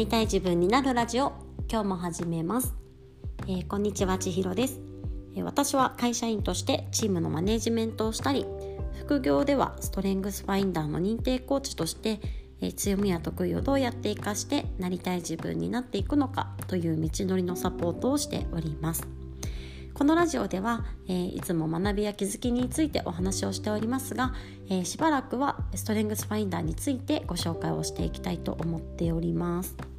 [0.00, 1.34] りたい自分になるラジオ。
[1.70, 2.74] 今日も始めます、
[3.46, 4.80] えー、こんにちは千尋です、
[5.36, 8.46] えー、私は会社員としてチームのマネジメントをしたり
[8.98, 12.18] 副業ではストレングスファインダーの認定コーチとして、
[12.62, 19.06] えー、強みや得意をどうやって活かしてなりたい自分になっていくのかという道のりのサポートをしております。
[19.92, 24.32] このラジオでは、えー、いつも学びや気づきについてお話をしておりますが、
[24.70, 29.89] えー、しばらくはストレングスファインダーについてご紹介をしていきたいと思っております。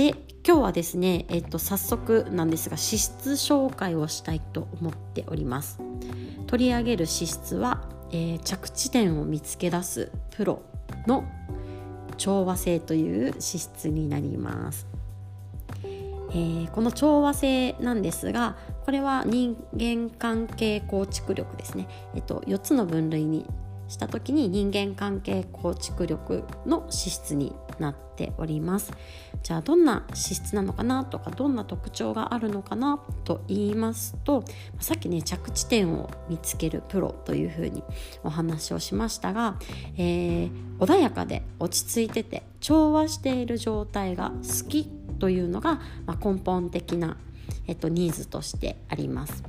[0.00, 0.14] で
[0.46, 5.78] 今日はですね、えっと、早速なんですが資質紹介をしたいと思っております。
[6.46, 10.62] 取り上げる資質は、えー、着地点を見つけ出すプロ
[11.06, 11.24] の
[12.16, 14.86] 調和性という資質になります。
[16.30, 18.56] えー、この調和性なんですが
[18.86, 23.44] これは人間関係構築力ですね、えっと、4つの分類に
[23.90, 28.92] した時に人間関係構築力の資質になっております。
[29.42, 34.44] じゃあどんな資質なのかなとかどんな特徴があるのかなと言いますと
[34.80, 37.82] さっきね着地点を見つけるプロというふうに
[38.22, 39.58] お話をしましたが、
[39.96, 44.84] えー、穏やかで落ち着いてて調和している状態が好き
[45.18, 47.16] というのが、まあ、根本的な、
[47.66, 49.42] えっと、ニーズとしてあります。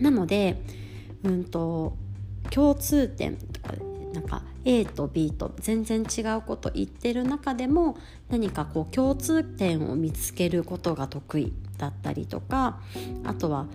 [0.00, 0.62] なので
[1.22, 1.96] うんと
[2.50, 3.74] 共通点とか
[4.12, 7.96] なんか A と B と全然違うこと言ってる中でも
[8.28, 12.80] 何かこう共通点を見つけることが得意だったりとか
[13.24, 13.66] あとは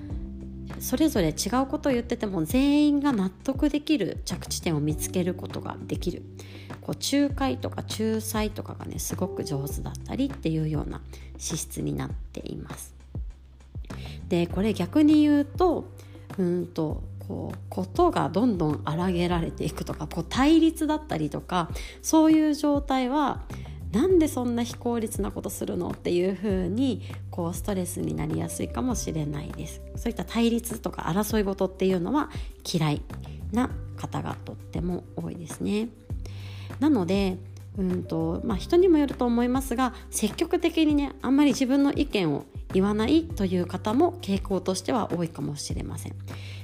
[0.79, 6.23] それぞれ違うことを言ってても全員が納得できる着地点を見つけることができる
[6.81, 11.01] こう仲介とか仲裁とかがねすごく上手だったりっていうような
[11.37, 12.95] 資質になっています。
[14.27, 15.85] でこれ逆に言うと
[16.37, 21.69] うんとこうことがどんどん荒げられていくとかこう対立だったりとか
[22.01, 23.43] そういう状態は
[23.93, 32.29] なんでそんな非効率なことするのっていう風にこうストレスになりやすいかもしれないですそういった対立とか争い事っていうのは
[32.69, 33.01] 嫌い
[33.53, 35.87] な方がとっても多いですね
[36.81, 37.37] なので
[37.77, 42.43] うんとまあ、人にもよると思いますが積極的にねあんまり自分の意見を
[42.73, 46.15] 言わないという方も傾向としては多いかもしれません。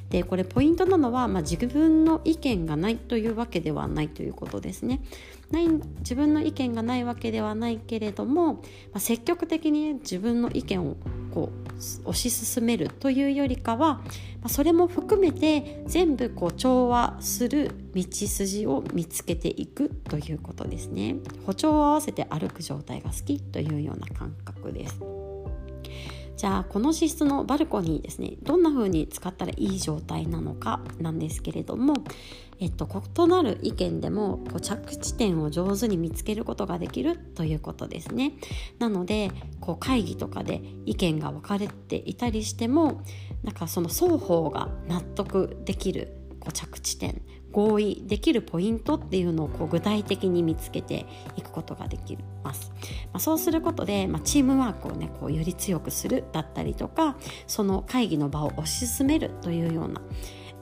[0.09, 5.01] でこれポイントなのは、まあ、自分の意見がないというわけではないということですね。
[5.51, 5.68] ない
[6.00, 8.62] 自分の意見がないわけではないけれども、ま
[8.96, 10.96] あ、積極的に、ね、自分の意見を
[11.34, 11.51] こ
[12.06, 14.03] う推し進めるというよりかは、ま
[14.44, 21.17] あ、それも含めて全部こう調和する道筋を見つけていくということですね。
[21.46, 25.26] 歩調を合わせて歩く状態が好きというような感覚です。
[26.37, 31.95] じゃあこの脂質のバルコニーですねどんな風に使ったらいい状態なのかなんですけれども、
[32.59, 38.33] えっと、異なる意見でもこう着地点を上手に見つけることができるということですね。
[38.77, 43.01] なのでこう会議とかで意見が分かれていたりしても
[43.43, 52.72] なんかその双方が納得できるこう着地点合意できるポイントっていうのをこう具体的に見つけていくことができます。
[53.06, 60.02] まあ、そうすることで、まあ、チームワークをねこうより強くするだったりとかその会議の場を推し進めるというような、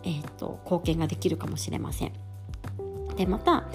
[0.03, 2.13] えーと、貢献ができるかもしれません。
[3.15, 3.67] でまた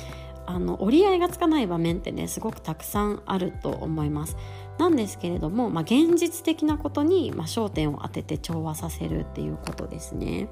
[0.46, 4.36] あの折り合いがつかない場面ってねすごくたくさんあると思います。
[4.78, 10.48] なんですけれども、まあ、現実的なことに、ま、焦点を当てて調和させるっていうことですね。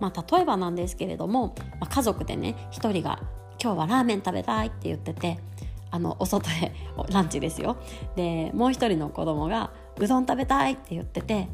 [0.00, 3.20] まあ、例えばなんですけれども、まあ、家族でね1人が
[3.62, 5.38] 「今日はラーメン食べたい」って言ってて
[5.90, 6.72] あのお外へ
[7.10, 7.76] ランチですよ。
[8.14, 11.48] でもう一人の子供が「うどん食べたい」って言ってて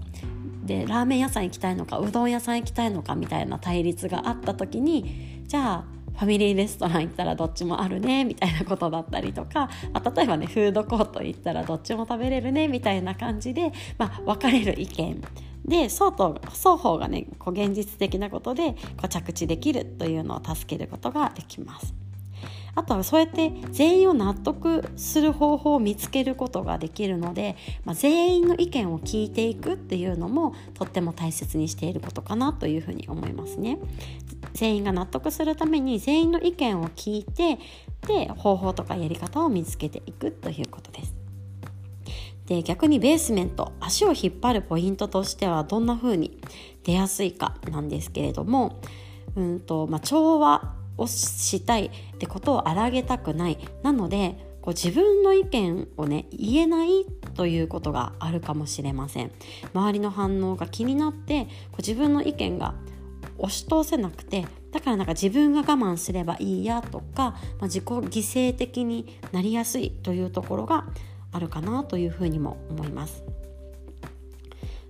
[0.64, 15.20] でラーメン屋さん行きたいのかうどん屋さん行きたいのかみたいな対立があった時にじゃあファミリーレストラン行ったらどっちもあるねみたいなことだったりとか、あ、例えばねフードコート行ったらどっちも食べれるねみたいな感じで、まあ、分かれる意見
[15.64, 21.94] で双方双方がねこう現実的なことでこう着地できるというのを助けることができます。
[22.76, 33.78] あとはそうやって全員を納得する方法を見つけることができるので、まあ、全員の意見を聞いていくっていうのもとっても大切にしていることかなというふうに思いますね。
[34.54, 37.58] 全員が納得するために全員の意見を聞いて
[38.06, 41.23] で方法とかやり方を見つけていくということです。
[42.46, 46.38] で逆にベースメント足を引っ張るポイントとしてはどんな風に
[46.84, 48.80] 出やすいかなんですけれども、
[49.36, 53.58] うんとまあ、調和をしたいってことを荒げたくない。
[53.82, 57.04] なのでこう自分の意見をね言えない
[57.34, 59.30] ということがあるかもしれません。
[59.72, 62.74] 周りの反応が気になってこう自分の意見が
[63.38, 68.08] 押し通せなくてだからなんか自分が我慢すればいいやとか、まあ、自己犠
[68.52, 70.86] 牲的になりやすいというところが
[71.34, 73.24] あるかなというふうにも思います。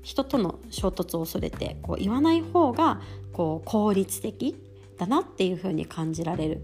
[0.03, 3.01] 人との衝突を恐れてこう言わない方が
[3.33, 4.55] こう効率的
[4.99, 6.63] だなっていうふうに感じられる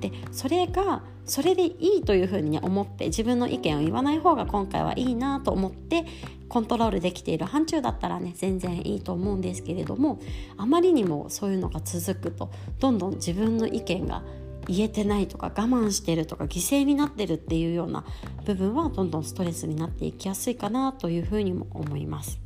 [0.00, 6.04] でそれがそれでいいというふうに、ね、思って自分の意見を言わない方が今回はいいなと思って
[6.48, 10.20] コントロールできている範疇だったらね全然いいと思うんですけれども
[10.58, 12.50] あまりにもそういうのが続くと
[12.80, 14.22] どんどん自分の意見が
[14.66, 18.04] 言えてないとか我慢してるとか犠牲になってるっていうような
[18.44, 22.40] 部分はどんどんストレスになっていきやすいかなというふうにも思います。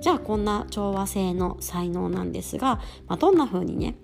[0.00, 3.96] じゃあこんな調和性の才能なんですが、まあ、どんな風にね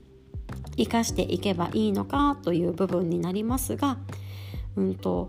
[0.76, 3.98] 生かしていけばいいのかという部分になりますが、
[4.76, 5.28] うんと、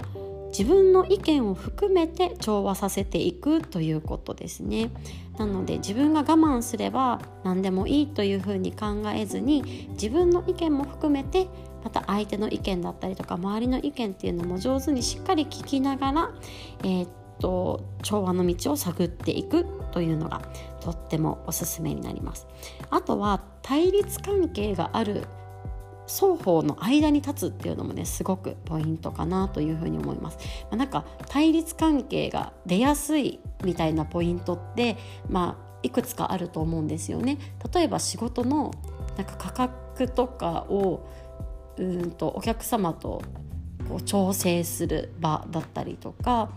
[0.52, 4.92] 自分の意見を含めて調和させていくということですね。
[5.38, 11.48] なので自分が我慢すれば何でもいいというふうに考えずに自分の意見も含めて
[11.84, 16.32] また相手の意見だったりとか周りの意見っていうのも上手にしっかり聞きながら、
[16.84, 17.10] えー、っ
[17.40, 20.42] と調和の道を探っていくというのが
[20.80, 22.48] とってもおすすめになります。
[22.90, 25.24] あとは対立関係がある
[26.12, 30.38] 双方の間に立つっていうのもねすごくポイントかなというふうに思います。
[30.64, 34.98] まあ、なんか対立関係が出やすいみたいなポイントって
[35.30, 37.38] まあいくつかあると思うんですよね。
[37.74, 38.72] 例えば仕事の
[39.18, 41.08] なんか価格とかを
[41.78, 43.22] うんとお客様と
[43.88, 46.52] こう調整する場だったりとか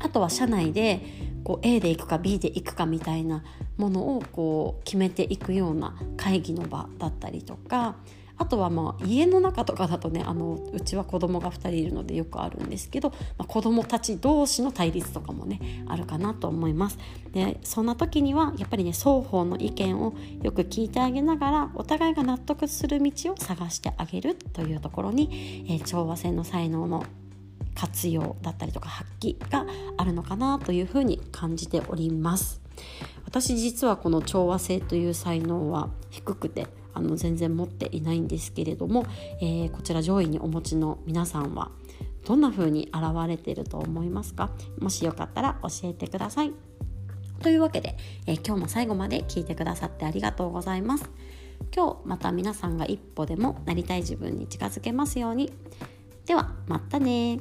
[0.00, 1.00] あとは社内で
[1.44, 3.44] こう A で行くか B で行くかみたいな
[3.76, 7.96] ものをこう決めていくような会議の場だったりとか
[8.38, 16.98] あとはまあ家の中とかだとねあのうちは子供が2人いるのでよくあるんですけど、まあ、子供たち同士の対立とかもねあるかなと思います。
[17.32, 27.04] でそんな時にはやっぱりね双方の意見をよく聞いてあげながらお互いが納得する道を探してあげるというところに、えー、調和線の才能の
[27.74, 32.60] 活用だったりとか発揮があるのかなというふうに感じております
[33.24, 39.06] 私実はこの調和性という才能は低くてあの全然持っていないんですけれども、
[39.40, 41.70] えー、こちら上位にお持ちの皆さんは
[42.24, 44.50] どんな風に現れていると思いますか？
[44.78, 46.52] もしよかったら教えてください。
[47.40, 47.96] というわけで、
[48.26, 51.10] えー、今日も最後まで聞いてくださってありがとうございます。
[51.74, 55.52] 今日また皆さんが一歩でもなりたい自分に近づけますように。
[56.26, 57.40] ではまたね